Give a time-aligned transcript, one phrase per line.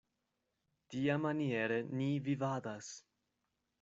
[0.93, 2.93] Tiamaniere ni vivadas.